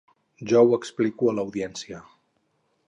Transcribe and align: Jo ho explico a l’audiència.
Jo 0.51 0.63
ho 0.69 0.79
explico 0.79 1.31
a 1.31 1.35
l’audiència. 1.39 2.03